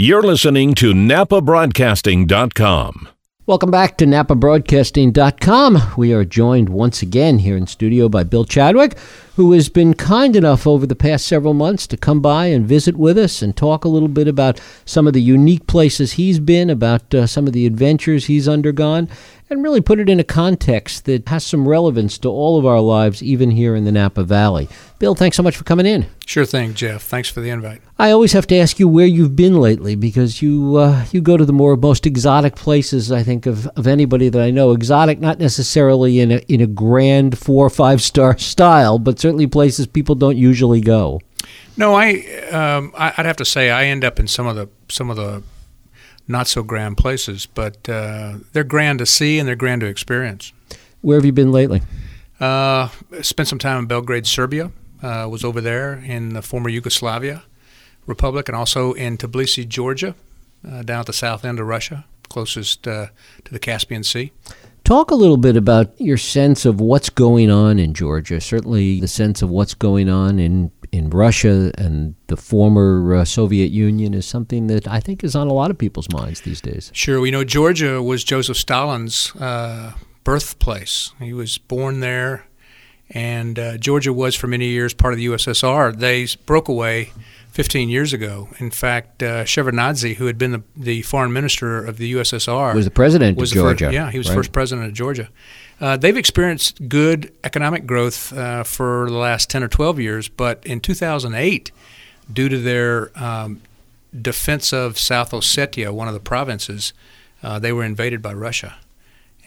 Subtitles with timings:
[0.00, 3.08] You're listening to NapaBroadcasting.com.
[3.46, 5.94] Welcome back to NapaBroadcasting.com.
[5.96, 8.96] We are joined once again here in studio by Bill Chadwick,
[9.38, 12.96] who has been kind enough over the past several months to come by and visit
[12.96, 16.68] with us and talk a little bit about some of the unique places he's been,
[16.68, 19.08] about uh, some of the adventures he's undergone,
[19.48, 22.80] and really put it in a context that has some relevance to all of our
[22.80, 24.68] lives, even here in the Napa Valley.
[24.98, 26.06] Bill, thanks so much for coming in.
[26.26, 27.02] Sure thing, Jeff.
[27.02, 27.80] Thanks for the invite.
[27.98, 31.36] I always have to ask you where you've been lately because you uh, you go
[31.36, 34.72] to the more most exotic places I think of, of anybody that I know.
[34.72, 39.46] Exotic, not necessarily in a in a grand four or five star style, but certainly
[39.46, 41.20] places people don't usually go.
[41.76, 45.10] No, I um, I'd have to say I end up in some of the some
[45.10, 45.42] of the
[46.26, 50.54] not so grand places, but uh, they're grand to see and they're grand to experience.
[51.02, 51.82] Where have you been lately?
[52.40, 52.88] Uh,
[53.20, 54.70] spent some time in Belgrade, Serbia.
[55.02, 57.44] Uh, was over there in the former Yugoslavia
[58.06, 60.14] Republic, and also in Tbilisi, Georgia,
[60.66, 63.08] uh, down at the south end of Russia, closest uh,
[63.44, 64.32] to the Caspian Sea.
[64.88, 68.40] Talk a little bit about your sense of what's going on in Georgia.
[68.40, 73.70] Certainly, the sense of what's going on in in Russia and the former uh, Soviet
[73.70, 76.90] Union is something that I think is on a lot of people's minds these days.
[76.94, 79.92] Sure, we know Georgia was Joseph Stalin's uh,
[80.24, 81.12] birthplace.
[81.18, 82.46] He was born there,
[83.10, 85.98] and uh, Georgia was for many years part of the USSR.
[85.98, 87.12] They broke away
[87.58, 88.48] 15 years ago.
[88.60, 92.84] In fact, uh, Shevardnadze, who had been the, the foreign minister of the USSR, was
[92.84, 93.86] the president was of Georgia.
[93.86, 94.36] First, yeah, he was right?
[94.36, 95.28] first president of Georgia.
[95.80, 100.64] Uh, they've experienced good economic growth uh, for the last 10 or 12 years, but
[100.64, 101.72] in 2008,
[102.32, 103.60] due to their um,
[104.22, 106.92] defense of South Ossetia, one of the provinces,
[107.42, 108.76] uh, they were invaded by Russia.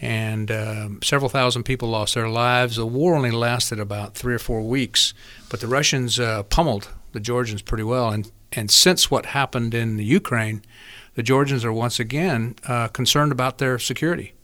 [0.02, 2.76] And um, several thousand people lost their lives.
[2.76, 5.14] The war only lasted about three or four weeks,
[5.48, 8.10] but the Russians uh, pummeled the Georgians pretty well.
[8.10, 10.62] And, and since what happened in the Ukraine,
[11.14, 14.34] the Georgians are once again uh, concerned about their security.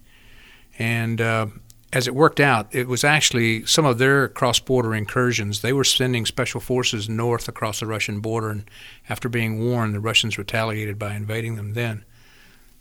[0.79, 1.47] And uh,
[1.93, 5.63] as it worked out, it was actually some of their cross border incursions.
[5.63, 8.71] They were sending special forces north across the Russian border, and
[9.09, 12.05] after being warned, the Russians retaliated by invading them then.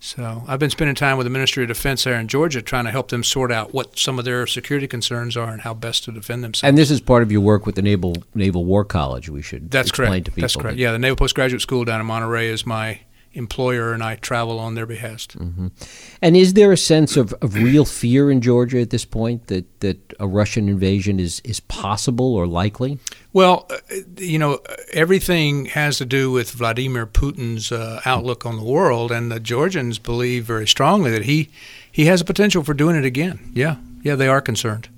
[0.00, 2.90] So I've been spending time with the Ministry of Defense there in Georgia trying to
[2.90, 6.12] help them sort out what some of their security concerns are and how best to
[6.12, 6.68] defend themselves.
[6.68, 9.28] And this is part of your work with the Naval Naval War College.
[9.28, 10.24] We should That's explain correct.
[10.26, 10.42] to people.
[10.42, 10.78] That's correct.
[10.78, 13.00] Yeah, the Naval Postgraduate School down in Monterey is my
[13.38, 15.38] employer, and I travel on their behest.
[15.38, 15.68] Mm-hmm.
[16.20, 19.80] And is there a sense of, of real fear in Georgia at this point that,
[19.80, 22.98] that a Russian invasion is, is possible or likely?
[23.32, 23.76] Well, uh,
[24.16, 24.60] you know,
[24.92, 29.98] everything has to do with Vladimir Putin's uh, outlook on the world, and the Georgians
[29.98, 31.48] believe very strongly that he
[31.90, 33.50] he has a potential for doing it again.
[33.54, 34.88] Yeah, yeah, they are concerned.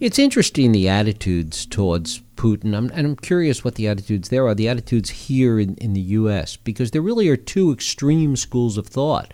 [0.00, 4.54] It's interesting the attitudes towards Putin, I'm, and I'm curious what the attitudes there are.
[4.54, 6.56] The attitudes here in, in the U.S.
[6.56, 9.32] because there really are two extreme schools of thought.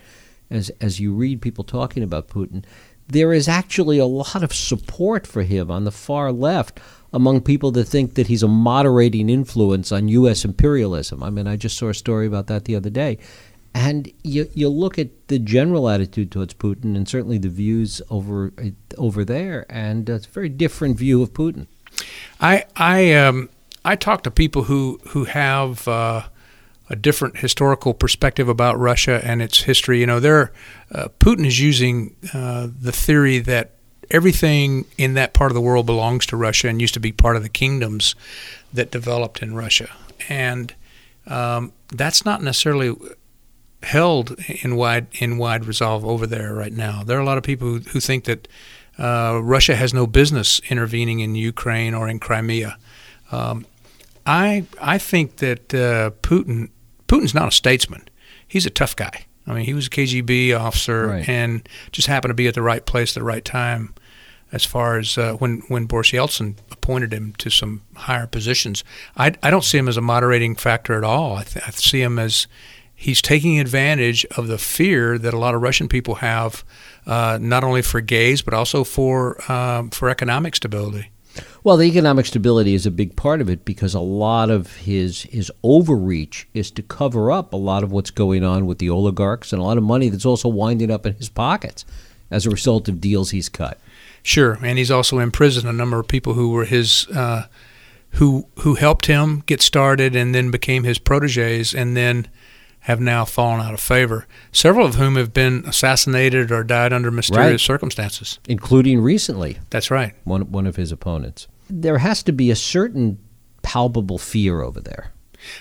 [0.51, 2.65] As as you read people talking about Putin,
[3.07, 6.81] there is actually a lot of support for him on the far left
[7.11, 10.45] among people that think that he's a moderating influence on U.S.
[10.45, 11.23] imperialism.
[11.23, 13.17] I mean, I just saw a story about that the other day.
[13.75, 18.53] And you, you look at the general attitude towards Putin and certainly the views over
[18.99, 21.69] over there, and it's a very different view of Putin.
[22.41, 23.49] I I um,
[23.85, 26.23] I talk to people who who have uh,
[26.91, 30.01] a different historical perspective about Russia and its history.
[30.01, 30.53] You know, there
[30.93, 33.73] uh, Putin is using uh, the theory that
[34.11, 37.37] everything in that part of the world belongs to Russia and used to be part
[37.37, 38.15] of the kingdoms
[38.73, 39.91] that developed in Russia,
[40.29, 40.75] and
[41.27, 42.95] um, that's not necessarily
[43.83, 47.03] held in wide in wide resolve over there right now.
[47.05, 48.49] There are a lot of people who, who think that
[48.99, 52.77] uh, Russia has no business intervening in Ukraine or in Crimea.
[53.31, 53.65] Um,
[54.27, 56.71] I I think that uh, Putin
[57.07, 58.09] Putin's not a statesman.
[58.47, 59.27] He's a tough guy.
[59.47, 61.29] I mean, he was a KGB officer Right.
[61.29, 63.95] and just happened to be at the right place at the right time.
[64.51, 68.83] As far as uh, when when Boris Yeltsin appointed him to some higher positions,
[69.17, 71.37] I, I don't see him as a moderating factor at all.
[71.37, 72.47] I, th- I see him as
[73.01, 76.65] he's taking advantage of the fear that a lot of Russian people have,
[77.07, 81.11] uh, not only for gays but also for um, for economic stability.
[81.63, 85.23] Well, the economic stability is a big part of it because a lot of his
[85.23, 89.53] his overreach is to cover up a lot of what's going on with the oligarchs
[89.53, 91.85] and a lot of money that's also winding up in his pockets
[92.33, 93.79] as a result of deals he's cut.
[94.25, 97.47] Sure, and he's also imprisoned a number of people who were his, uh,
[98.15, 102.27] who who helped him get started, and then became his proteges, and then
[102.89, 104.27] have now fallen out of favor.
[104.51, 107.61] Several of whom have been assassinated or died under mysterious Right.
[107.61, 108.39] circumstances.
[108.49, 110.15] including recently That's right.
[110.25, 111.47] one one of his opponents.
[111.71, 113.19] There has to be a certain
[113.63, 115.13] palpable fear over there.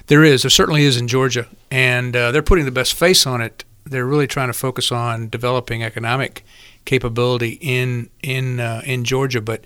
[0.08, 0.42] There is.
[0.44, 3.64] There certainly is in Georgia, and uh, they're putting the best face on it.
[3.86, 6.44] They're really trying to focus on developing economic
[6.86, 9.66] capability in in uh, in Georgia, but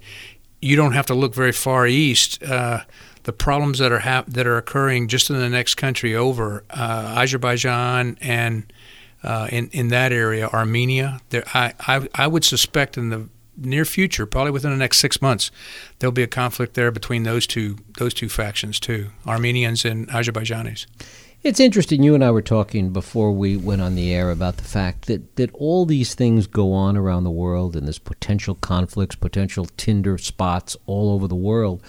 [0.62, 2.42] you don't have to look very far east.
[2.44, 2.82] Uh,
[3.24, 7.16] the problems that are hap- that are occurring just in the next country over, uh,
[7.18, 8.72] Azerbaijan and
[9.24, 11.20] uh, in in that area, Armenia.
[11.30, 13.28] There, I, I I would suspect in the
[13.58, 15.52] near future, probably within the next six months,
[16.00, 20.86] there'll be a conflict there between those two those two factions too, Armenians and Azerbaijanis.
[21.44, 22.04] It's interesting.
[22.04, 25.38] You and I were talking before we went on the air about the fact that,
[25.38, 30.20] that all these things go on around the world and there's potential conflicts, potential tinder
[30.20, 31.82] spots all over the world.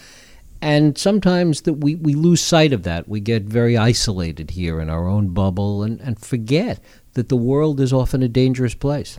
[0.63, 3.09] And sometimes that we, we lose sight of that.
[3.09, 6.81] We get very isolated here in our own bubble and, and forget
[7.15, 9.19] that the world is often a dangerous place.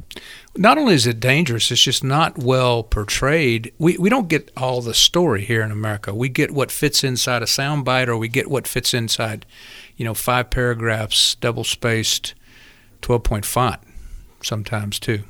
[0.57, 3.71] Not only is it dangerous, it's just not well portrayed.
[3.77, 6.15] We, we don't get all the story here in America.
[6.15, 9.45] We get what fits inside a soundbite or we get what fits inside,
[9.98, 12.34] you know, five paragraphs, double spaced,
[13.01, 13.80] 12 point font
[14.42, 15.24] sometimes too.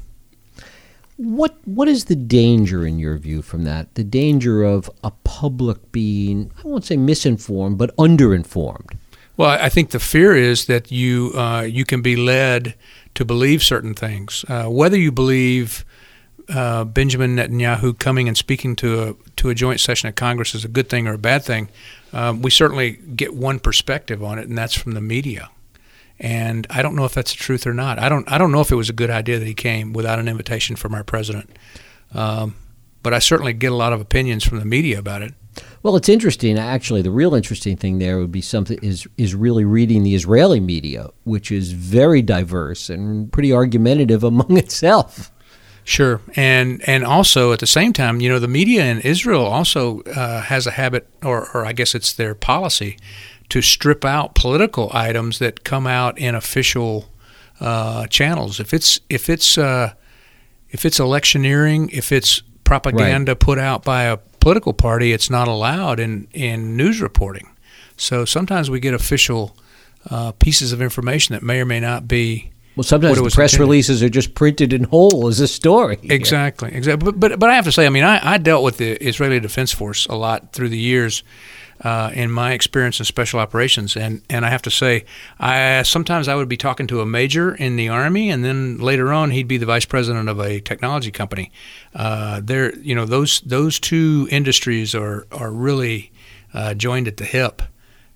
[1.18, 3.94] What what is the danger in your view from that?
[3.96, 8.98] The danger of a public being I won't say misinformed, but underinformed.
[9.38, 12.76] Well, I think the fear is that you uh, you can be led
[13.16, 15.86] to believe certain things, uh, whether you believe
[16.50, 20.66] uh, Benjamin Netanyahu coming and speaking to a to a joint session of Congress is
[20.66, 21.70] a good thing or a bad thing.
[22.14, 25.50] Um, we certainly get one perspective on it, and that's from the media.
[26.20, 28.00] And I don't know if that's the truth or not.
[28.00, 30.20] I don't I don't know if it was a good idea that he came without
[30.20, 31.58] an invitation from our president.
[32.14, 32.56] Um,
[33.02, 35.34] but I certainly get a lot of opinions from the media about it.
[35.84, 36.58] Well, it's interesting.
[36.58, 40.60] Actually, the real interesting thing there would be something is is really reading the Israeli
[40.60, 45.32] media, which is very diverse and pretty argumentative among itself.
[45.86, 50.02] Sure, and and also at the same time, you know, the media in Israel also
[50.04, 52.98] uh, has a habit, or or I guess it's their policy,
[53.50, 57.10] to strip out political items that come out in official
[57.60, 58.60] uh, channels.
[58.60, 59.94] If it's if it's uh,
[60.70, 63.40] if it's electioneering, if it's propaganda right.
[63.40, 67.50] put out by a political party, it's not allowed in, in news reporting.
[67.98, 69.56] So sometimes we get official
[70.10, 72.52] uh, pieces of information that may or may not be.
[72.76, 73.60] Well, sometimes the press intended.
[73.60, 76.00] releases are just printed in whole as a story.
[76.04, 77.12] Exactly, exactly.
[77.12, 79.40] But, but but I have to say, I mean, I, I dealt with the Israeli
[79.40, 81.24] Defense Force a lot through the years,
[81.84, 85.06] uh, in my experience in special operations, and, and I have to say,
[85.40, 89.12] I sometimes I would be talking to a major in the army, and then later
[89.12, 91.52] on he'd be the vice president of a technology company.
[91.94, 96.12] Uh, there, you know, those those two industries are are really
[96.54, 97.62] uh, joined at the hip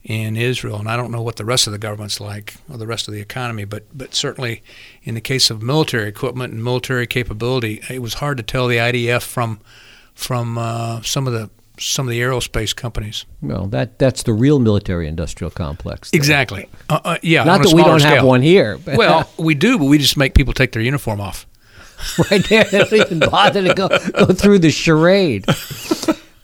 [0.07, 2.87] in Israel, and I don't know what the rest of the government's like or the
[2.87, 4.63] rest of the economy, but but certainly
[5.03, 8.77] in the case of military equipment and military capability, it was hard to tell the
[8.77, 9.59] IDF from
[10.15, 13.25] from uh, some of the some of the aerospace companies.
[13.41, 16.09] Well, that that's the real military-industrial complex.
[16.13, 16.69] Exactly.
[16.89, 17.43] Uh, uh, yeah.
[17.43, 18.15] Not that we don't scale.
[18.15, 18.79] have one here.
[18.87, 21.45] well, we do, but we just make people take their uniform off.
[22.31, 25.45] right there, they don't even bother to go go through the charade.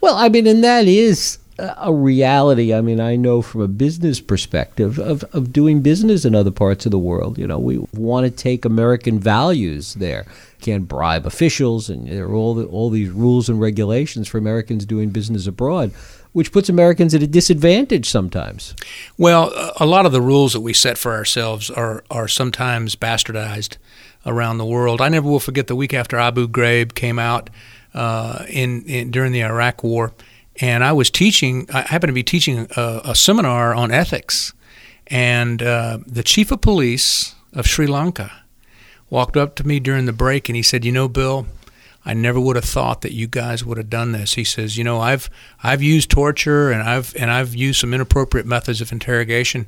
[0.03, 2.73] Well, I mean, and that is a reality.
[2.73, 6.85] I mean, I know from a business perspective of, of doing business in other parts
[6.85, 7.37] of the world.
[7.37, 10.25] You know, we want to take American values there.
[10.61, 14.85] Can't bribe officials, and there are all the, all these rules and regulations for Americans
[14.85, 15.91] doing business abroad,
[16.31, 18.73] which puts Americans at a disadvantage sometimes.
[19.17, 23.77] Well, a lot of the rules that we set for ourselves are are sometimes bastardized
[24.25, 25.01] around the world.
[25.01, 27.49] I never will forget the week after Abu Ghraib came out
[27.93, 30.13] uh, in, in during the Iraq War
[30.59, 31.67] and I was teaching.
[31.73, 34.53] I happened to be teaching a, a seminar on ethics,
[35.07, 38.31] and uh, the chief of police of Sri Lanka
[39.09, 41.47] walked up to me during the break, and he said, "You know, Bill."
[42.05, 44.33] I never would have thought that you guys would have done this.
[44.33, 45.29] He says, you know, I've
[45.63, 49.67] I've used torture and I've and I've used some inappropriate methods of interrogation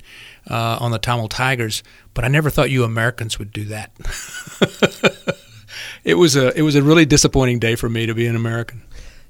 [0.49, 1.81] uh, on the Tamil Tigers,
[2.13, 3.91] but I never thought you Americans would do that.
[6.03, 8.81] it was a it was a really disappointing day for me to be an American.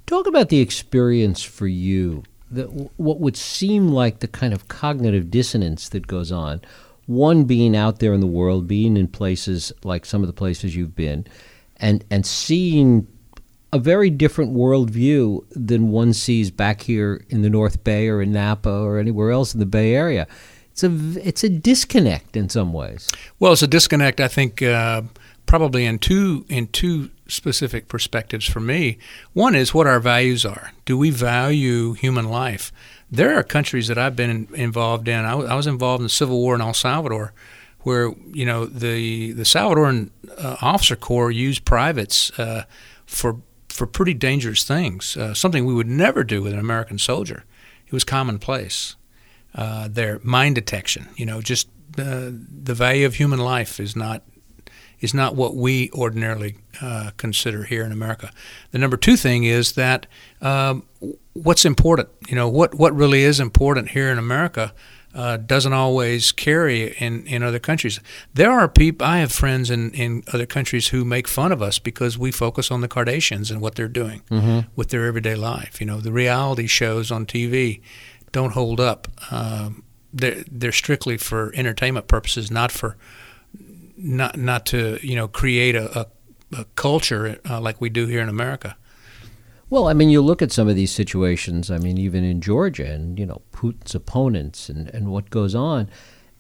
[0.06, 2.66] Talk about the experience for you, the,
[2.98, 6.62] what would seem like the kind of cognitive dissonance that goes on.
[7.08, 10.76] One being out there in the world, being in places like some of the places
[10.76, 11.26] you've been,
[11.78, 13.08] and and seeing
[13.72, 18.32] a very different worldview than one sees back here in the North Bay or in
[18.32, 20.28] Napa or anywhere else in the Bay Area.
[20.72, 20.92] It's a
[21.28, 23.10] it's a disconnect in some ways.
[23.40, 24.20] Well, it's a disconnect.
[24.20, 25.04] I think uh,
[25.46, 28.98] probably in two in two specific perspectives for me.
[29.34, 30.72] One is what our values are.
[30.86, 32.72] Do we value human life?
[33.12, 35.26] There are countries that I've been involved in.
[35.26, 37.34] I, w- I was involved in the Civil War in El Salvador,
[37.82, 42.64] where you know the the Salvadoran uh, officer corps used privates uh,
[43.06, 43.38] for
[43.70, 45.18] for pretty dangerous things.
[45.18, 47.44] Uh, something we would never do with an American soldier.
[47.88, 48.96] It was commonplace.
[49.56, 51.08] uh, their mine detection.
[51.16, 52.30] You know, just uh,
[52.64, 54.22] the value of human life is not
[55.06, 58.32] is not what we ordinarily uh, consider here in America.
[58.72, 60.08] The number two thing is that
[60.42, 60.84] um,
[61.34, 62.10] what's important.
[62.28, 64.74] You know, what what really is important here in America.
[65.14, 68.02] Uh, doesn't always carry in, in other countries.
[68.34, 71.80] There are people, I have friends in, in other countries who make fun of us
[71.80, 74.68] because we focus on the Kardashians and what they're doing mm-hmm.
[74.76, 75.80] with their everyday life.
[75.80, 77.80] You know, the reality shows on TV
[78.34, 79.08] don't hold up.
[79.32, 82.98] Um, they're, they're strictly for entertainment purposes, not for
[83.98, 86.08] not not to you know create a, a,
[86.58, 88.76] a culture uh, like we do here in America.
[89.70, 91.72] Well, I mean, you look at some of these situations.
[91.72, 95.90] I mean, even in Georgia, and you know, Putin's opponents, and, and what goes on,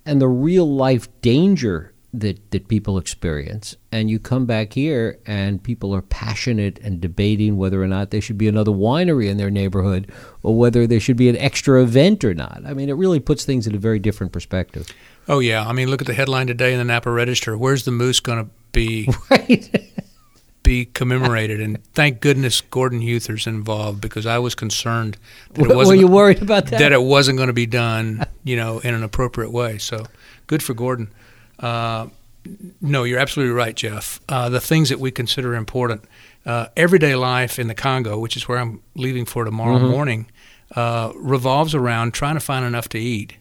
[0.05, 3.75] and the real life danger that that people experience.
[3.91, 8.21] And you come back here, and people are passionate and debating whether or not there
[8.21, 10.11] should be another winery in their neighborhood,
[10.43, 12.61] or whether there should be an extra event or not.
[12.65, 14.87] I mean, it really puts things in a very different perspective.
[15.27, 17.57] Oh yeah, I mean, look at the headline today in the Napa Register.
[17.57, 19.09] Where's the moose going to be?
[19.29, 19.91] Right.
[20.63, 25.15] be commemorated, and thank goodness Gordon Huether's involved because I was concerned
[25.53, 25.97] that it wasn't.
[25.97, 26.79] Were you worried about that?
[26.79, 29.77] That it wasn't going to be done, you know, in an appropriate way.
[29.77, 30.05] So,
[30.47, 31.11] good for Gordon.
[31.59, 32.07] Uh,
[32.81, 34.19] no, you're absolutely right, Jeff.
[34.27, 36.03] Uh, the things that we consider important,
[36.45, 39.87] uh, everyday life in the Congo, which is where I'm leaving for tomorrow mm-hmm.
[39.87, 40.31] morning,
[40.75, 43.35] uh, revolves around trying to find enough to eat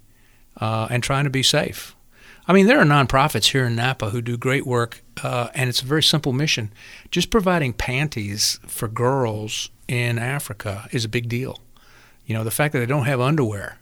[0.61, 1.95] uh, and trying to be safe.
[2.47, 5.81] I mean, there are nonprofits here in Napa who do great work, uh, and it's
[5.81, 6.73] a very simple mission.
[7.11, 11.59] Just providing panties for girls in Africa is a big deal.
[12.27, 13.79] You know, the fact that they don't have underwear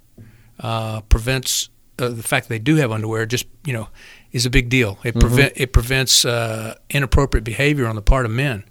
[0.60, 3.26] uh, prevents uh, the fact that they do have underwear.
[3.26, 3.88] Just you know,
[4.32, 4.98] is a big deal.
[5.04, 5.20] It mm-hmm.
[5.20, 8.64] prevent it prevents uh, inappropriate behavior on the part of men.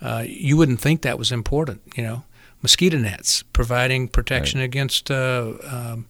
[0.00, 1.82] Uh, you wouldn't think that was important.
[1.94, 2.24] You know,
[2.62, 4.64] mosquito nets providing protection right.
[4.64, 6.06] against uh, um,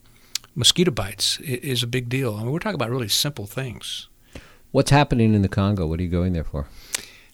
[0.60, 2.36] mosquito bites is a big deal.
[2.36, 4.08] I mean, we're talking about really simple things.
[4.70, 5.86] What's happening in the Congo?
[5.86, 6.68] What are you going there for?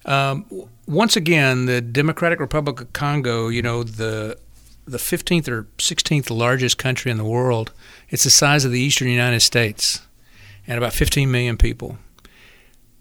[0.06, 0.46] Um,
[0.86, 4.38] once again, the Democratic Republic of Congo, you know, the
[4.88, 7.72] the 15th or 16th largest country in the world.
[8.08, 10.06] It's the size of the eastern United States
[10.64, 11.98] and about 15 million people.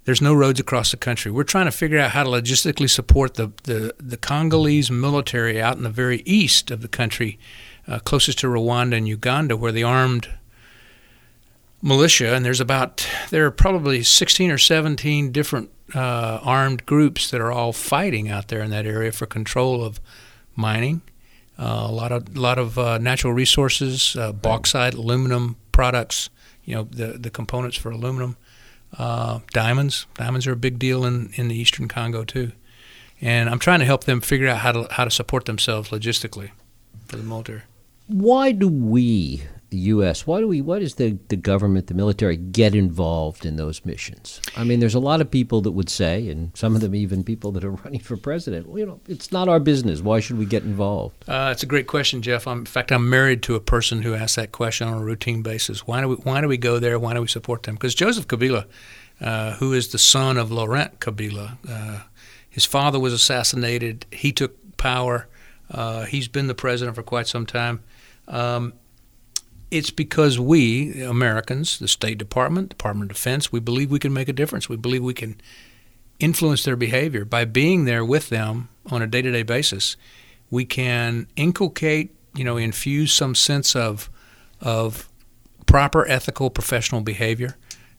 [0.05, 1.31] There's no roads across the country.
[1.31, 5.77] We're trying to figure out how to logistically support the, the, the Congolese military out
[5.77, 7.37] in the very east of the country
[7.87, 10.29] uh, closest to Rwanda and Uganda, where the armed
[11.81, 17.39] militia, and there's about, there are probably 16 or 17 different uh, armed groups that
[17.39, 19.99] are all fighting out there in that area for control of
[20.55, 21.01] mining.
[21.57, 26.29] Uh, a lot of lot of uh, natural resources, uh, bauxite, aluminum products.
[26.65, 28.35] You know the the components for aluminum,
[28.97, 30.05] uh, diamonds.
[30.15, 32.51] Diamonds are a big deal in, in the eastern Congo too,
[33.21, 36.51] and I'm trying to help them figure out how to how to support themselves logistically
[37.07, 37.61] for the military
[38.07, 42.37] why do we, the U.S., why do we, why does the, the government, the military,
[42.37, 44.39] get involved in those missions?
[44.55, 47.23] I mean, there's a lot of people that would say, and some of them even
[47.23, 50.01] people that are running for president, well, you know, it's not our business.
[50.01, 51.27] Why should we get involved?
[51.27, 52.47] Uh, it's a great question, Jeff.
[52.47, 55.41] I'm, in fact, I'm married to a person who asks that question on a routine
[55.41, 55.87] basis.
[55.87, 56.99] Why do we, why do we go there?
[56.99, 57.75] Why do we support them?
[57.75, 58.65] Because Joseph Kabila,
[59.19, 62.03] uh, who is the son of Laurent Kabila, uh,
[62.47, 64.05] his father was assassinated.
[64.11, 65.27] He took power.
[65.69, 67.81] Uh, he's been the president for quite some time.
[68.27, 68.73] Um,
[69.71, 74.29] it's because we, Americans, the State Department, Department of Defense, we believe we can make
[74.29, 74.69] a difference.
[74.69, 75.39] We believe we can
[76.19, 79.97] influence their behavior by being there with them on a day-to-day basis.
[80.49, 84.09] We can inculcate, you know, infuse some sense of
[84.61, 85.09] of
[85.65, 87.57] proper ethical professional behavior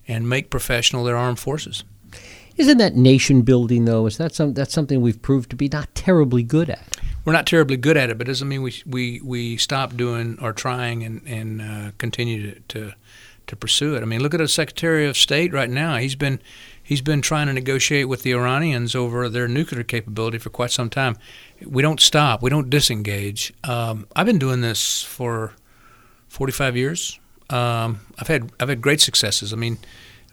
[0.08, 1.84] and make professional their armed forces.
[2.56, 4.06] Isn't that nation building though?
[4.06, 6.96] Is that some that's something we've proved to be not terribly good at?
[7.26, 10.38] we're not terribly good at it, but it doesn't mean we we we stop doing
[10.40, 12.92] or trying and and uh, continue to, to
[13.48, 14.02] to pursue it.
[14.02, 15.96] I mean, look at the Secretary of State right now.
[15.96, 16.40] He's been
[16.80, 20.88] he's been trying to negotiate with the Iranians over their nuclear capability for quite some
[20.88, 21.16] time.
[21.66, 22.42] We don't stop.
[22.42, 23.52] We don't disengage.
[23.64, 25.52] Um, I've been doing this for
[26.28, 27.18] 45 years.
[27.50, 29.52] Um, I've had I've had great successes.
[29.52, 29.78] I mean,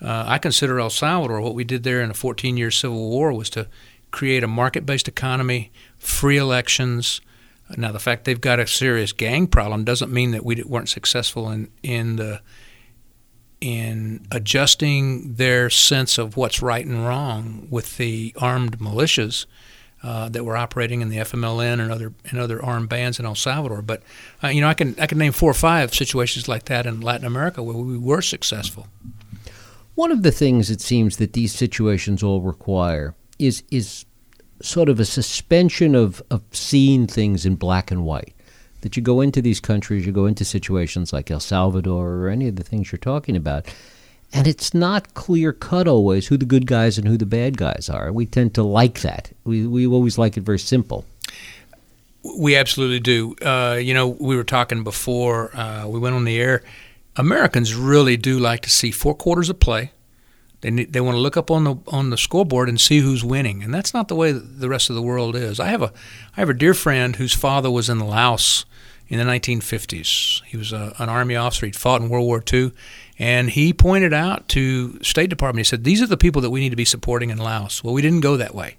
[0.03, 3.49] uh, I consider El Salvador what we did there in a 14-year civil war was
[3.51, 3.67] to
[4.11, 7.21] create a market-based economy free elections.
[7.77, 11.49] Now, the fact they've got a serious gang problem doesn't mean that we weren't successful
[11.49, 12.41] in in the
[13.61, 19.45] in adjusting their sense of what's right and wrong with the armed militias
[20.03, 23.35] uh, that were operating in the FMLN and other and other armed bands in El
[23.35, 23.81] Salvador.
[23.81, 24.03] But
[24.43, 26.99] uh, you know, I can I can name four or five situations like that in
[26.99, 28.87] Latin America where we were successful.
[29.95, 34.05] One of the things it seems that these situations all require is is
[34.61, 38.33] sort of a suspension of, of seeing things in black and white.
[38.83, 42.47] that you go into these countries, you go into situations like El Salvador or any
[42.47, 43.65] of the things you're talking about,
[44.31, 47.89] and it's not clear cut always who the good guys and who the bad guys
[47.89, 48.11] are.
[48.11, 49.31] We tend to like that.
[49.45, 51.05] We, we always like it very simple.
[52.37, 53.35] We absolutely do.
[53.41, 56.63] Uh, you know, we were talking before uh, we went on the air.
[57.15, 59.91] Americans really do like to see four quarters of play.
[60.61, 63.23] They need, they want to look up on the on the scoreboard and see who's
[63.23, 65.59] winning, and that's not the way the rest of the world is.
[65.59, 65.91] I have a
[66.37, 68.65] I have a dear friend whose father was in Laos
[69.09, 70.41] in the 1950s.
[70.45, 71.65] He was a, an army officer.
[71.65, 72.71] He'd fought in World War II,
[73.19, 75.65] and he pointed out to State Department.
[75.65, 77.93] He said, "These are the people that we need to be supporting in Laos." Well,
[77.93, 78.77] we didn't go that way,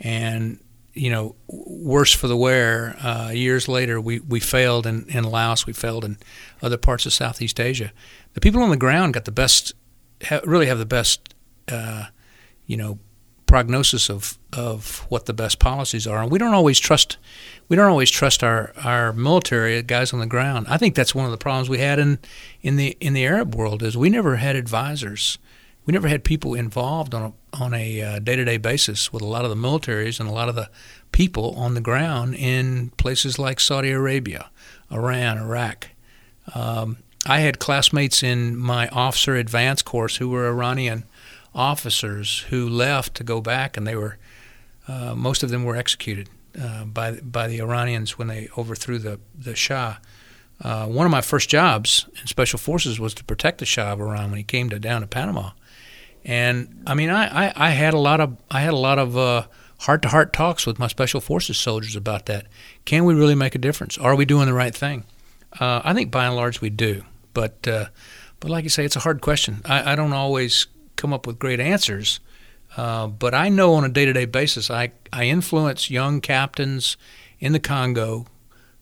[0.00, 0.58] and
[0.92, 2.96] you know, worse for the wear.
[3.00, 5.66] Uh, years later, we, we failed in, in Laos.
[5.66, 6.18] We failed in
[6.62, 7.92] other parts of Southeast Asia.
[8.34, 9.74] The people on the ground got the best,
[10.24, 11.34] ha- really have the best,
[11.68, 12.06] uh,
[12.66, 12.98] you know,
[13.46, 16.22] prognosis of, of what the best policies are.
[16.22, 17.18] And we don't always trust,
[17.68, 20.66] we don't always trust our, our military guys on the ground.
[20.68, 22.20] I think that's one of the problems we had in,
[22.62, 25.38] in the in the Arab world is we never had advisors
[25.90, 29.44] we never had people involved on a on a uh, day-to-day basis with a lot
[29.44, 30.70] of the militaries and a lot of the
[31.10, 34.50] people on the ground in places like Saudi Arabia,
[34.92, 35.88] Iran, Iraq.
[36.54, 41.06] Um, I had classmates in my officer advance course who were Iranian
[41.56, 44.16] officers who left to go back, and they were
[44.86, 49.18] uh, most of them were executed uh, by by the Iranians when they overthrew the
[49.36, 49.96] the Shah.
[50.60, 54.00] Uh, one of my first jobs in special forces was to protect the Shah of
[54.00, 55.50] Iran when he came to down to Panama
[56.24, 59.48] and I mean, I, I, I had a lot of I had a lot of
[59.80, 62.46] heart to heart talks with my special forces soldiers about that.
[62.84, 63.96] Can we really make a difference?
[63.98, 65.04] Are we doing the right thing?
[65.58, 67.02] Uh, I think by and large we do,
[67.34, 67.86] but uh,
[68.38, 69.62] but like you say, it's a hard question.
[69.64, 72.20] I, I don't always come up with great answers,
[72.76, 76.96] uh, but I know on a day to day basis I I influence young captains
[77.40, 78.26] in the Congo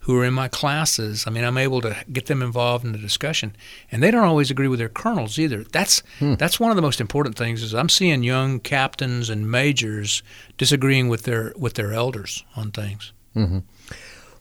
[0.08, 1.24] who are in my classes.
[1.26, 3.54] I mean, I'm able to get them involved in the discussion,
[3.92, 5.64] and they don't always agree with their colonels either.
[5.64, 6.34] That's hmm.
[6.36, 7.62] that's one of the most important things.
[7.62, 10.22] Is I'm seeing young captains and majors
[10.56, 13.12] disagreeing with their with their elders on things.
[13.36, 13.58] Mm-hmm.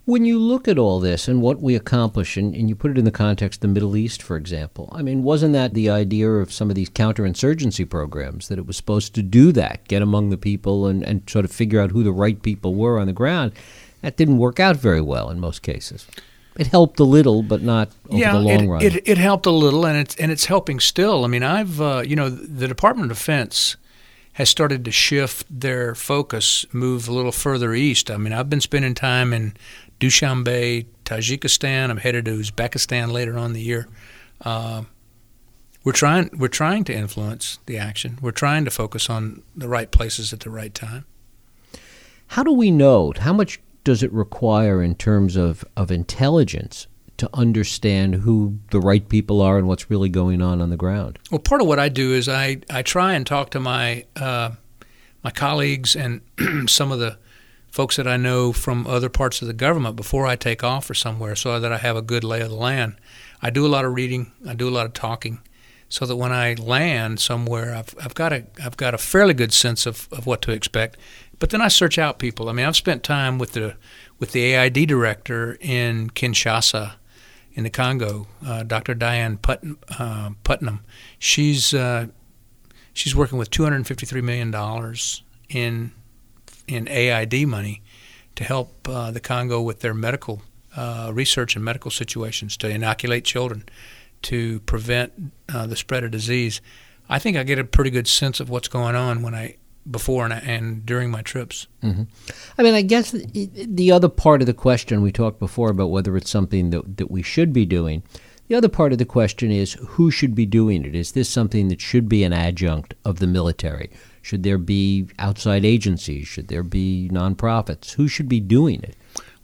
[0.05, 2.97] When you look at all this and what we accomplish, and, and, you put it
[2.97, 6.29] in the context of the Middle East, for example, I mean, wasn't that the idea
[6.29, 10.29] of some of these counterinsurgency programs that it was supposed to do that, get among
[10.29, 13.11] the people and, and sort of figure out who the right people were on the
[13.11, 13.51] ground?
[14.01, 16.07] That didn't work out very well in most cases.
[16.57, 18.81] It helped a little, but not over yeah, the long it, run.
[18.81, 21.23] It, it helped a little, and it's and it's helping still.
[21.23, 23.77] I mean, I've uh, you know the Department of Defense
[24.33, 28.11] has started to shift their focus, move a little further east.
[28.11, 29.53] I mean, I've been spending time in
[29.99, 31.89] Dushanbe, Tajikistan.
[31.89, 33.87] I'm headed to Uzbekistan later on the year.
[34.41, 34.83] Uh,
[35.83, 38.17] we're trying we're trying to influence the action.
[38.21, 41.05] We're trying to focus on the right places at the right time.
[42.27, 43.13] How do we know?
[43.17, 49.07] How much does it require in terms of, of intelligence to understand who the right
[49.07, 51.17] people are and what's really going on on the ground?
[51.31, 54.51] Well, part of what I do is I, I try and talk to my uh,
[55.23, 56.19] my colleagues and
[56.69, 57.17] some of the
[57.71, 60.93] folks that I know from other parts of the government before I take off for
[60.93, 62.97] somewhere, so that I have a good lay of the land.
[63.41, 64.33] I do a lot of reading.
[64.45, 65.39] I do a lot of talking,
[65.87, 69.53] so that when I land somewhere, I've, I've got a I've got a fairly good
[69.53, 70.97] sense of, of what to expect.
[71.39, 72.49] But then I search out people.
[72.49, 73.75] I mean, I've spent time with the
[74.19, 76.93] with the AID director in Kinshasa,
[77.53, 78.95] in the Congo, uh, Dr.
[78.95, 79.61] Diane Put,
[79.99, 80.83] uh, Putnam.
[81.19, 82.07] She's uh,
[82.93, 85.91] she's working with 253 million dollars in
[86.67, 87.81] in AID money
[88.35, 90.41] to help uh, the Congo with their medical
[90.75, 93.63] uh, research and medical situations to inoculate children
[94.21, 96.61] to prevent uh, the spread of disease.
[97.09, 99.55] I think I get a pretty good sense of what's going on when I
[99.89, 101.67] before and, and during my trips.
[101.83, 102.03] Mm-hmm.
[102.57, 106.15] I mean, I guess the other part of the question we talked before about whether
[106.17, 108.03] it's something that, that we should be doing.
[108.47, 110.95] The other part of the question is who should be doing it?
[110.95, 113.89] Is this something that should be an adjunct of the military?
[114.21, 116.27] Should there be outside agencies?
[116.27, 117.93] Should there be nonprofits?
[117.93, 118.95] Who should be doing it?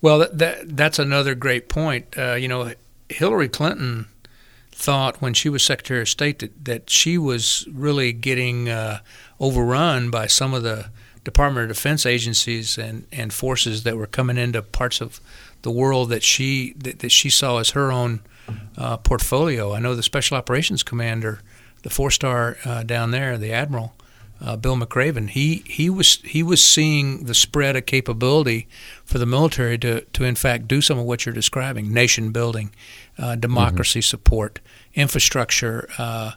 [0.01, 2.17] Well, that, that that's another great point.
[2.17, 2.73] Uh, you know,
[3.09, 4.07] Hillary Clinton
[4.83, 8.99] thought when she was Secretary of State that, that she was really getting uh,
[9.39, 10.89] overrun by some of the
[11.23, 15.21] Department of Defense agencies and, and forces that were coming into parts of
[15.61, 18.19] the world that she that, that she saw as her own
[18.77, 19.73] uh, portfolio.
[19.73, 21.39] I know the Special Operations Commander,
[21.83, 23.95] the four star uh, down there, the Admiral.
[24.43, 28.67] Uh, Bill McRaven, he, he was he was seeing the spread of capability
[29.05, 32.71] for the military to, to in fact do some of what you're describing: nation building,
[33.17, 34.09] uh, democracy mm-hmm.
[34.09, 34.59] support,
[34.95, 36.31] infrastructure, uh,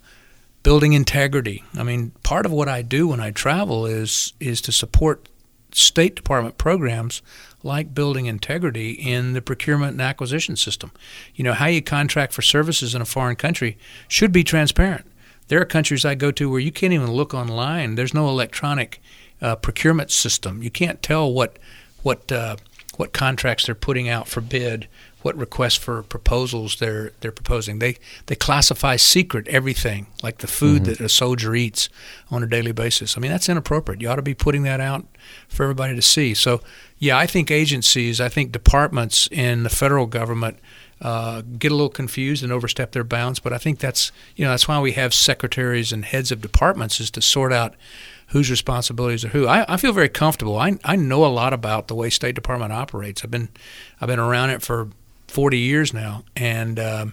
[0.63, 1.65] building integrity.
[1.75, 5.29] I mean, part of what I do when I travel is is to support
[5.73, 7.23] State Department programs
[7.65, 10.93] like building integrity in the procurement and acquisition system.
[11.35, 15.07] You know, how you contract for services in a foreign country should be transparent.
[15.49, 17.95] There are countries I go to where you can't even look online.
[17.95, 19.01] There's no electronic
[19.41, 20.63] uh, procurement system.
[20.63, 21.59] You can't tell what
[22.03, 22.57] what uh,
[22.97, 24.89] what contracts they're putting out for bid,
[25.23, 27.79] what requests for proposals they're they're proposing.
[27.79, 30.93] They they classify secret everything, like the food mm-hmm.
[30.93, 31.89] that a soldier eats
[32.31, 33.17] on a daily basis.
[33.17, 34.01] I mean, that's inappropriate.
[34.01, 35.05] You ought to be putting that out
[35.49, 36.35] for everybody to see.
[36.35, 36.61] So,
[36.99, 40.59] yeah, I think agencies, I think departments in the federal government
[41.01, 43.39] uh, get a little confused and overstep their bounds.
[43.39, 47.01] But I think that's you know that's why we have secretaries and heads of departments
[47.01, 47.75] is to sort out
[48.29, 49.47] whose responsibilities are who.
[49.47, 50.59] I, I feel very comfortable.
[50.59, 53.25] I, I know a lot about the way State Department operates.
[53.25, 53.49] I've been
[54.01, 54.89] I've been around it for
[55.29, 57.07] 40 years now, and uh,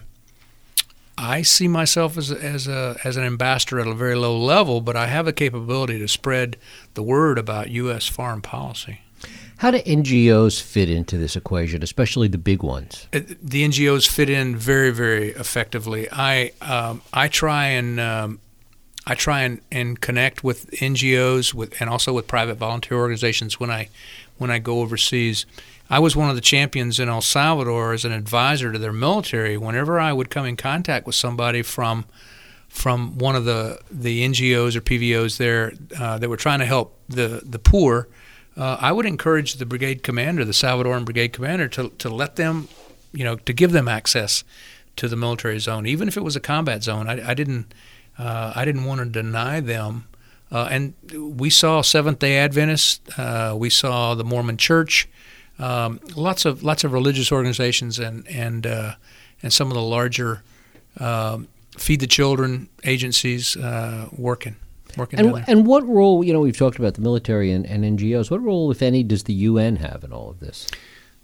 [1.16, 4.96] I see myself as as a as an ambassador at a very low level, but
[4.96, 6.56] I have the capability to spread
[6.94, 8.08] the word about U.S.
[8.08, 9.00] foreign policy.
[9.58, 13.08] How do NGOs fit into this equation, especially the big ones?
[13.12, 16.08] Uh, the NGOs fit in very, very effectively.
[16.10, 18.40] I um, I try and um,
[19.06, 23.70] I try and, and connect with NGOs with and also with private volunteer organizations when
[23.70, 23.88] I
[24.38, 25.46] when I go overseas.
[25.90, 29.56] I was one of the champions in El Salvador as an advisor to their military.
[29.56, 32.06] Whenever I would come in contact with somebody from
[32.68, 36.98] from one of the, the NGOs or PVOs there uh, that were trying to help
[37.08, 38.08] the the poor,
[38.56, 42.68] uh, I would encourage the brigade commander, the Salvadoran brigade commander, to, to let them,
[43.12, 44.44] you know, to give them access
[44.96, 47.08] to the military zone, even if it was a combat zone.
[47.08, 47.74] I, I didn't,
[48.18, 50.06] uh, I didn't want to deny them.
[50.52, 55.08] Uh, and we saw Seventh Day Adventists, uh, we saw the Mormon Church,
[55.58, 58.94] um, lots of lots of religious organizations, and and uh,
[59.42, 60.42] and some of the larger
[60.98, 64.56] um, feed the children agencies uh, working
[64.96, 68.30] working and, and what role, you know, we've talked about the military and, and NGOs.
[68.30, 70.68] What role, if any, does the UN have in all of this?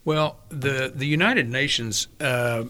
[0.04, 2.64] Well, the the United Nations uh,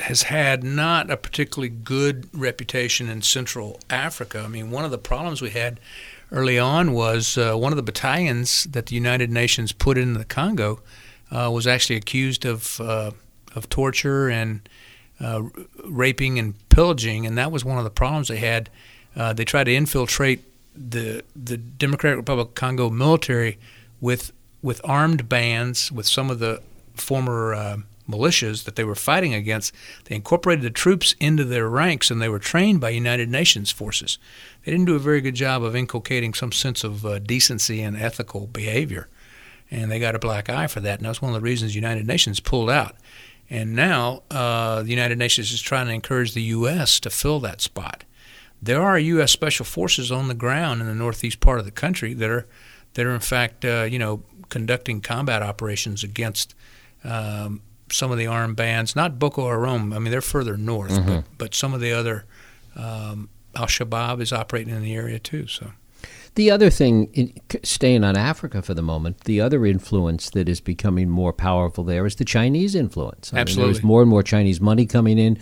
[0.00, 4.42] has had not a particularly good reputation in Central Africa.
[4.44, 5.80] I mean, one of the problems we had
[6.30, 10.24] early on was uh, one of the battalions that the United Nations put in the
[10.24, 10.80] Congo
[11.30, 13.10] uh, was actually accused of uh,
[13.54, 14.68] of torture and
[15.20, 15.42] uh,
[15.84, 18.70] raping and pillaging, and that was one of the problems they had
[19.16, 20.44] uh, they tried to infiltrate
[20.74, 23.58] the the Democratic Republic of Congo military
[24.00, 26.62] with with armed bands with some of the
[26.94, 27.76] former uh,
[28.08, 29.72] militias that they were fighting against.
[30.04, 34.18] They incorporated the troops into their ranks, and they were trained by United Nations forces.
[34.64, 37.96] They didn't do a very good job of inculcating some sense of uh, decency and
[37.96, 39.08] ethical behavior,
[39.70, 40.98] and they got a black eye for that.
[40.98, 42.96] And that's one of the reasons United Nations pulled out.
[43.50, 47.00] And now uh, the United Nations is trying to encourage the U.S.
[47.00, 48.04] to fill that spot
[48.60, 49.32] there are U.S.
[49.32, 52.46] Special Forces on the ground in the northeast part of the country that are
[52.94, 56.54] that are in fact uh, you know conducting combat operations against
[57.04, 58.96] um, some of the armed bands.
[58.96, 59.92] Not Boko Haram.
[59.92, 61.08] I mean they're further north, mm-hmm.
[61.08, 62.24] but, but some of the other
[62.76, 65.46] um, Al Shabaab is operating in the area too.
[65.46, 65.72] So.
[66.34, 71.08] The other thing, staying on Africa for the moment, the other influence that is becoming
[71.08, 73.34] more powerful there is the Chinese influence.
[73.34, 73.64] I Absolutely.
[73.64, 75.40] Mean, there's more and more Chinese money coming in.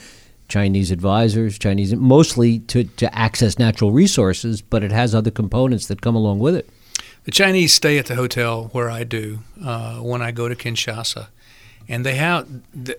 [0.49, 6.01] Chinese advisors, Chinese mostly to, to access natural resources, but it has other components that
[6.01, 6.69] come along with it.
[7.25, 11.29] The Chinese stay at the hotel where I do uh, when I go to Kinshasa,
[11.89, 12.49] and they have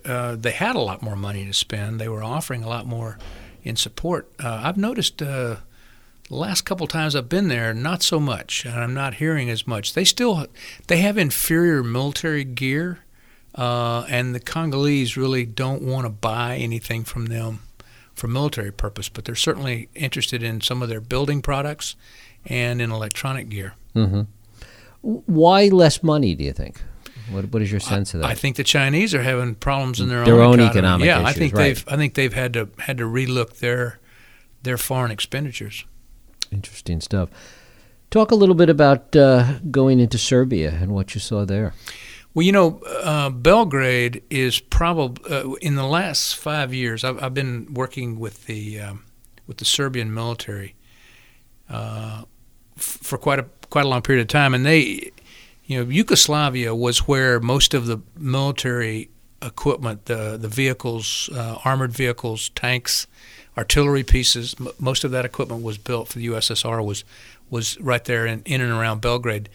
[0.06, 2.00] uh, they had a lot more money to spend.
[2.00, 3.18] They were offering a lot more
[3.64, 4.30] in support.
[4.38, 5.58] Uh, I've noticed uh,
[6.28, 9.66] the last couple times I've been there, not so much, and I'm not hearing as
[9.66, 9.94] much.
[9.94, 10.46] They still
[10.88, 13.00] they have inferior military gear
[13.58, 17.60] uh, and the Congolese really don't want to buy anything from them
[18.14, 21.96] for military purpose, but they're certainly interested in some of their building products
[22.46, 23.74] and in electronic gear.
[23.96, 24.22] Mm-hmm.
[25.02, 26.36] Why less money?
[26.36, 26.82] Do you think?
[27.30, 28.32] What, what is your sense I, of that?
[28.32, 31.30] I think the Chinese are having problems in their, their own, own economic yeah, issues,
[31.30, 31.64] I think right.
[31.64, 34.00] they've I think they've had to had to relook their
[34.64, 35.86] their foreign expenditures.
[36.52, 37.30] Interesting stuff.
[38.10, 41.74] Talk a little bit about uh, going into Serbia and what you saw there.
[42.38, 47.04] Well, you know, uh, Belgrade is probably uh, in the last five years.
[47.04, 49.06] I've, I've been working with the um,
[49.48, 50.76] with the Serbian military
[51.68, 52.26] uh,
[52.78, 55.10] f- for quite a quite a long period of time, and they,
[55.66, 59.10] you know, Yugoslavia was where most of the military
[59.42, 63.08] equipment, the the vehicles, uh, armored vehicles, tanks,
[63.58, 66.86] artillery pieces, m- most of that equipment was built for the USSR.
[66.86, 67.04] was
[67.50, 69.50] was right there in, in and around Belgrade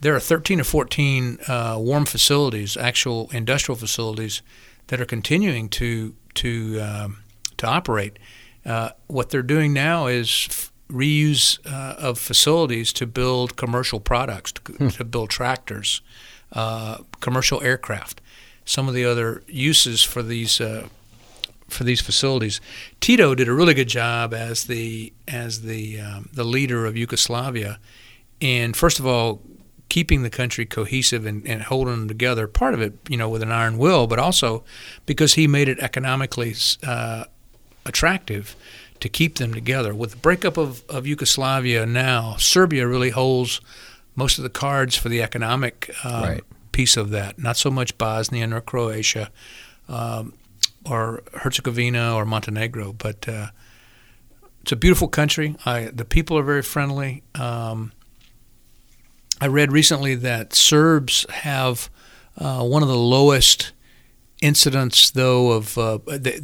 [0.00, 4.42] there are 13 or 14 uh, warm facilities, actual industrial facilities,
[4.88, 7.22] that are continuing to to um,
[7.56, 8.18] to operate.
[8.64, 14.52] Uh, what they're doing now is f- reuse uh, of facilities to build commercial products,
[14.52, 14.88] to, hmm.
[14.88, 16.02] to build tractors,
[16.52, 18.20] uh, commercial aircraft,
[18.64, 20.88] some of the other uses for these uh,
[21.68, 22.60] for these facilities.
[23.00, 27.78] Tito did a really good job as the as the um, the leader of Yugoslavia,
[28.40, 29.40] and first of all,
[29.90, 32.46] keeping the country cohesive and, and holding them together.
[32.46, 34.64] Part of it, you know, with an iron will, but also
[35.04, 37.24] because he made it economically uh,
[37.84, 38.56] attractive
[39.00, 39.94] to keep them together.
[39.94, 43.60] With the breakup of, of Yugoslavia now, Serbia really holds
[44.14, 46.44] most of the cards for the economic um, right.
[46.72, 47.38] piece of that.
[47.38, 49.30] Not so much Bosnia nor Croatia.
[49.88, 50.34] Um,
[50.84, 53.48] or Herzegovina or Montenegro, but uh,
[54.62, 55.56] it's a beautiful country.
[55.66, 57.22] I, the people are very friendly.
[57.34, 57.92] Um,
[59.40, 61.88] I read recently that Serbs have
[62.36, 63.72] uh, one of the lowest
[64.42, 66.40] incidents, though, of uh, they,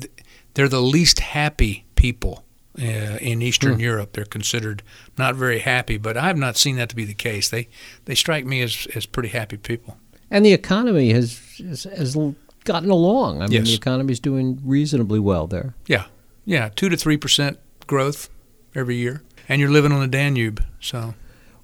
[0.54, 2.44] they're the least happy people
[2.78, 3.80] uh, in Eastern hmm.
[3.80, 4.12] Europe.
[4.12, 4.82] They're considered
[5.18, 7.48] not very happy, but I have not seen that to be the case.
[7.50, 7.68] They
[8.06, 9.98] they strike me as, as pretty happy people.
[10.30, 12.16] And the economy has has, has
[12.64, 13.42] gotten along.
[13.42, 13.68] I mean, yes.
[13.68, 15.74] the economy's doing reasonably well there.
[15.86, 16.06] Yeah,
[16.44, 18.30] yeah, two to three percent growth
[18.74, 21.14] every year, and you're living on the Danube, so.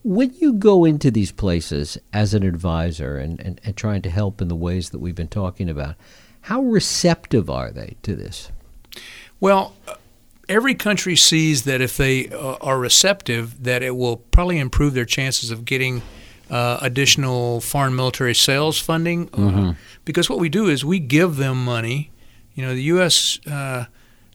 [0.05, 4.41] When you go into these places as an advisor and, and, and trying to help
[4.41, 5.95] in the ways that we've been talking about,
[6.43, 8.51] how receptive are they to this?
[9.39, 9.75] Well,
[10.49, 15.05] every country sees that if they uh, are receptive, that it will probably improve their
[15.05, 16.03] chances of getting
[16.51, 19.29] uh, additional foreign military sales funding.
[19.29, 19.71] Mm-hmm.
[20.05, 22.11] because what we do is we give them money.
[22.55, 23.39] You know, the U.S.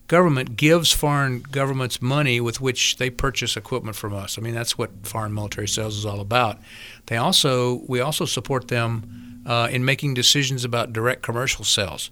[0.08, 4.38] Government gives foreign governments money with which they purchase equipment from us.
[4.38, 6.60] I mean, that's what foreign military sales is all about.
[7.08, 12.10] They also we also support them uh, in making decisions about direct commercial sales.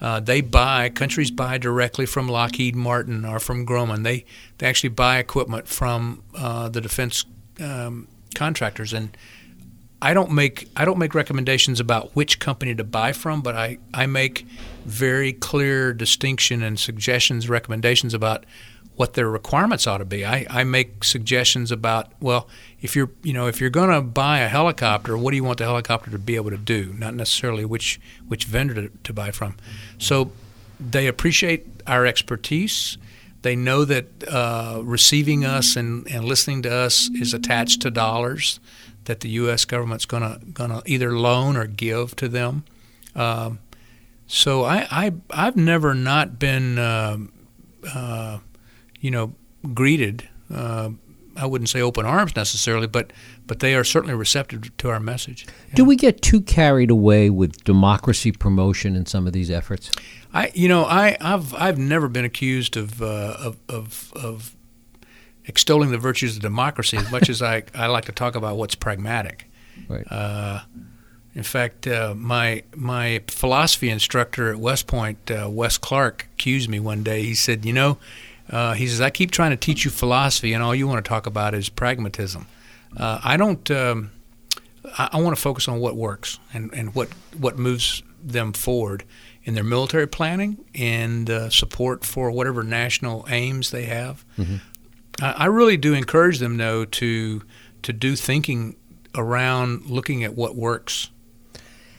[0.00, 4.04] Uh, they buy countries buy directly from Lockheed Martin or from Grumman.
[4.04, 4.24] They
[4.58, 7.24] they actually buy equipment from uh, the defense
[7.60, 9.16] um, contractors and
[10.04, 13.78] I don't make I don't make recommendations about which company to buy from, but I,
[13.94, 14.46] I make
[14.84, 18.44] very clear distinction and suggestions, recommendations about
[18.96, 20.22] what their requirements ought to be.
[20.22, 22.48] I, I make suggestions about well,
[22.82, 25.56] if you're you know if you're going to buy a helicopter, what do you want
[25.56, 26.92] the helicopter to be able to do?
[26.98, 29.56] Not necessarily which which vendor to, to buy from.
[29.96, 30.32] So
[30.78, 32.98] they appreciate our expertise.
[33.40, 38.60] They know that uh, receiving us and, and listening to us is attached to dollars
[39.04, 39.64] that the U.S.
[39.64, 42.64] government's going to going to either loan or give to them.
[43.14, 43.60] Um,
[44.26, 47.18] so I, I I've never not been uh,
[47.94, 48.38] uh,
[49.00, 49.34] you know
[49.72, 50.28] greeted.
[50.52, 50.90] Uh,
[51.36, 53.12] I wouldn't say open arms necessarily, but
[53.46, 55.46] but they are certainly receptive to our message.
[55.74, 59.90] Do we get too carried away with democracy promotion in some of these efforts?
[60.32, 64.56] I you know I I've I've never been accused of uh, of, of of
[65.46, 68.74] extolling the virtues of democracy as much as I, I like to talk about what's
[68.74, 69.46] pragmatic.
[69.88, 70.06] Right.
[70.10, 70.60] Uh,
[71.34, 76.78] in fact, uh, my my philosophy instructor at West Point, uh, Wes Clark, accused me
[76.78, 77.24] one day.
[77.24, 77.98] He said, "You know,"
[78.48, 81.08] uh, he says, "I keep trying to teach you philosophy, and all you want to
[81.08, 82.46] talk about is pragmatism.
[82.96, 83.68] Uh, I don't.
[83.70, 84.12] Um,
[84.96, 89.02] I, I want to focus on what works and, and what what moves them forward
[89.42, 94.56] in their military planning and uh, support for whatever national aims they have." Mm-hmm.
[95.20, 97.42] I really do encourage them, though, to
[97.82, 98.76] to do thinking
[99.14, 101.10] around looking at what works.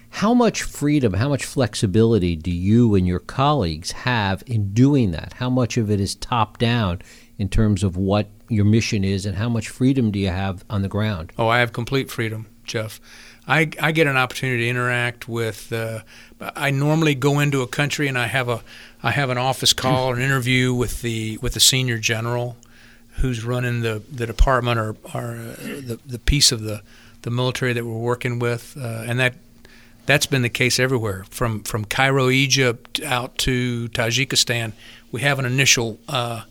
[0.10, 5.34] How much freedom, how much flexibility do you and your colleagues have in doing that?
[5.34, 7.01] How much of it is top down
[7.38, 10.82] in terms of what your mission is, and how much freedom do you have on
[10.84, 11.34] the ground?
[11.38, 13.01] Oh, I have complete freedom, Jeff.
[13.47, 15.71] I, I get an opportunity to interact with.
[15.71, 16.01] Uh,
[16.39, 18.62] I normally go into a country and I have a
[19.04, 22.58] I have an office call or an interview with the with the senior general
[23.17, 26.82] who's running the, the department or, or uh, the, the piece of the,
[27.21, 28.75] the military that we're working with.
[28.78, 29.36] Uh, and that
[30.06, 34.73] that's been the case everywhere from, from Cairo, Egypt, out to Tajikistan.
[35.12, 36.43] We have an initial uh,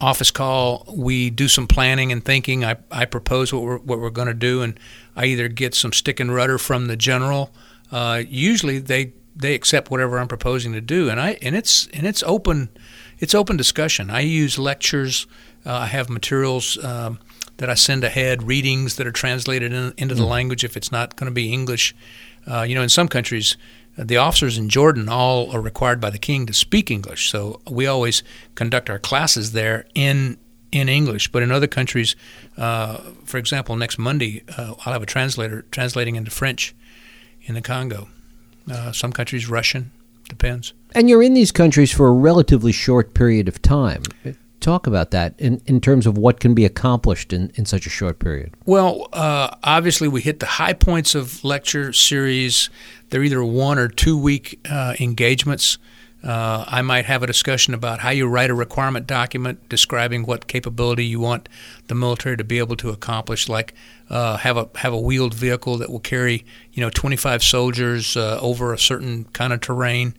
[0.00, 0.84] office call.
[0.92, 2.64] We do some planning and thinking.
[2.64, 4.78] I, I propose what we're, what we're going to do, and
[5.14, 7.52] I either get some stick and rudder from the general.
[7.92, 12.06] Uh, usually they they accept whatever I'm proposing to do, and I and it's and
[12.06, 12.70] it's open
[13.18, 14.10] it's open discussion.
[14.10, 15.26] I use lectures
[15.64, 17.18] I have materials um,
[17.58, 20.28] that I send ahead, readings that are translated in, into the mm.
[20.28, 21.94] language if it's not going to be English.
[22.50, 23.56] Uh, you know, in some countries,
[23.98, 27.60] uh, the officers in Jordan all are required by the king to speak English, so
[27.70, 28.22] we always
[28.54, 30.38] conduct our classes there in
[30.72, 31.32] in English.
[31.32, 32.14] But in other countries,
[32.56, 36.74] uh, for example, next Monday uh, I'll have a translator translating into French
[37.42, 38.08] in the Congo.
[38.70, 39.90] Uh, some countries Russian,
[40.28, 40.72] depends.
[40.94, 44.02] And you're in these countries for a relatively short period of time.
[44.60, 47.90] Talk about that in, in terms of what can be accomplished in, in such a
[47.90, 48.54] short period.
[48.66, 52.70] Well, uh, obviously, we hit the high points of lecture series.
[53.08, 55.78] They're either one or two week uh, engagements.
[56.22, 60.46] Uh, I might have a discussion about how you write a requirement document describing what
[60.46, 61.48] capability you want
[61.88, 63.72] the military to be able to accomplish, like
[64.10, 68.38] uh, have a have a wheeled vehicle that will carry you know 25 soldiers uh,
[68.42, 70.14] over a certain kind of terrain.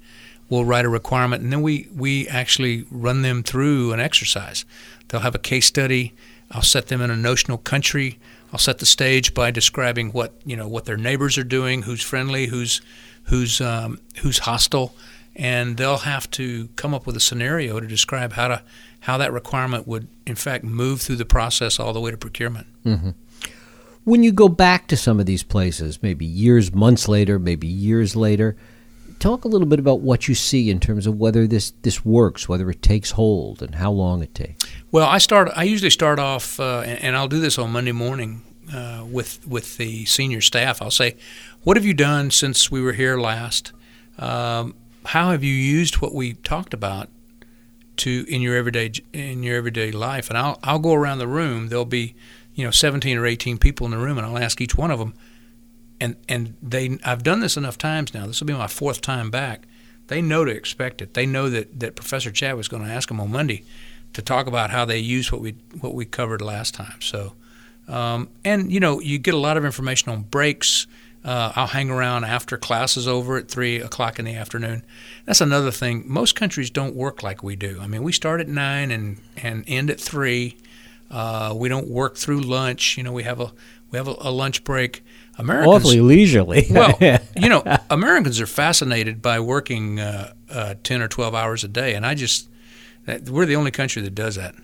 [0.51, 4.65] We'll write a requirement, and then we we actually run them through an exercise.
[5.07, 6.13] They'll have a case study.
[6.51, 8.19] I'll set them in a notional country.
[8.53, 12.03] I'll set the stage by describing what you know what their neighbors are doing, who's
[12.03, 12.81] friendly, who's
[13.23, 14.93] who's um, who's hostile
[15.35, 18.61] and they'll have to come up with a scenario to describe how to
[19.01, 22.67] how that requirement would in fact move through the process all the way to procurement.
[22.85, 23.09] Mm-hmm.
[24.03, 28.15] When you go back to some of these places, maybe years, months later, maybe years
[28.15, 28.55] later,
[29.21, 32.49] talk a little bit about what you see in terms of whether this this works,
[32.49, 34.65] whether it takes hold, and how long it takes.
[34.91, 35.49] Well, I start.
[35.55, 38.41] I usually start off, uh, and, and, I'll do this on Monday morning
[38.73, 40.81] uh, with with the senior staff.
[40.81, 41.15] I'll say,
[41.63, 43.71] "What have you done since we were here last?"
[44.17, 47.09] Um, how have you used what we talked about
[47.97, 50.29] to in your everyday in your everyday life?
[50.29, 51.69] And I'll I'll go around the room.
[51.69, 52.15] There'll be
[52.55, 54.99] you know 17 or 18 people in the room, and I'll ask each one of
[54.99, 55.13] them.
[56.01, 58.27] And and they I've done this enough times now.
[58.27, 59.67] This will be my fourth time back.
[60.07, 61.13] They know to expect it.
[61.13, 63.63] They know that that Professor Chad was going to ask them on Monday
[64.13, 66.99] to talk about how they use what we what we covered last time.
[66.99, 67.33] So.
[67.87, 70.87] Um, and you know you get a lot of information on breaks
[71.23, 74.83] uh, I'll hang around after class is over at three o'clock in the afternoon.
[75.25, 76.03] That's another thing.
[76.07, 77.79] Most countries don't work like we do.
[77.79, 80.57] I mean, we start at nine and, and end at three.
[81.11, 82.97] Uh, we don't work through lunch.
[82.97, 83.51] You know, we have a
[83.91, 85.03] we have a, a lunch break.
[85.37, 86.67] Americans awfully leisurely.
[86.71, 86.97] well,
[87.37, 91.95] you know, Americans are fascinated by working uh, uh, ten or twelve hours a day,
[91.95, 92.49] and I just
[93.29, 94.55] we're the only country that does that.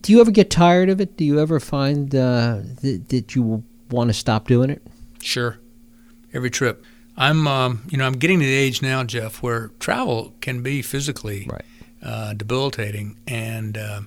[0.00, 1.16] Do you ever get tired of it?
[1.16, 4.82] Do you ever find uh, that, that you want to stop doing it?
[5.20, 5.58] Sure
[6.32, 6.84] every trip.
[7.16, 10.82] I'm, um, you know, I'm getting to the age now, Jeff, where travel can be
[10.82, 11.64] physically right.
[12.02, 14.00] uh, debilitating, and uh,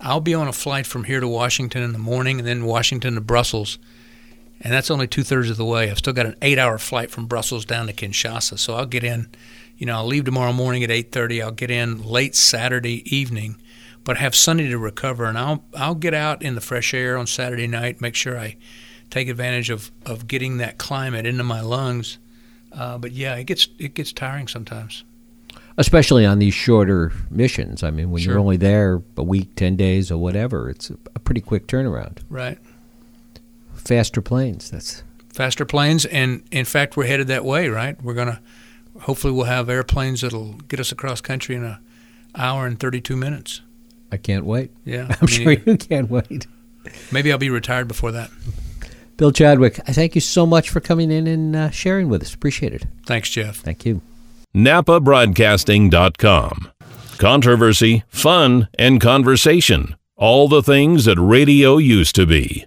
[0.00, 3.16] I'll be on a flight from here to Washington in the morning, and then Washington
[3.16, 3.78] to Brussels,
[4.64, 5.90] and that's only two thirds of the way.
[5.90, 9.28] I've still got an eight-hour flight from Brussels down to Kinshasa, so I'll get in.
[9.76, 11.42] You know, I'll leave tomorrow morning at 8:30.
[11.42, 13.56] I'll get in late Saturday evening,
[14.02, 17.18] but I have Sunday to recover, and I'll I'll get out in the fresh air
[17.18, 18.00] on Saturday night.
[18.00, 18.56] Make sure I
[19.10, 22.18] take advantage of, of getting that climate into my lungs.
[22.72, 25.04] Uh, but yeah, it gets it gets tiring sometimes.
[25.76, 27.82] Especially on these shorter missions.
[27.82, 28.34] I mean, when sure.
[28.34, 32.18] you're only there a week, ten days, or whatever, it's a pretty quick turnaround.
[32.30, 32.58] Right.
[33.84, 34.70] Faster planes.
[34.70, 37.68] That's faster planes, and in fact, we're headed that way.
[37.68, 38.00] Right.
[38.02, 38.40] We're gonna.
[39.02, 41.78] Hopefully, we'll have airplanes that'll get us across country in an
[42.36, 43.60] hour and 32 minutes.
[44.12, 44.70] I can't wait.
[44.84, 46.46] Yeah, I'm sure you can't wait.
[47.10, 48.30] Maybe I'll be retired before that.
[49.16, 52.32] Bill Chadwick, I thank you so much for coming in and uh, sharing with us.
[52.34, 52.84] Appreciate it.
[53.06, 53.56] Thanks, Jeff.
[53.56, 54.02] Thank you.
[54.54, 56.70] NapaBroadcasting.com.
[57.18, 59.96] Controversy, fun, and conversation.
[60.16, 62.66] All the things that radio used to be.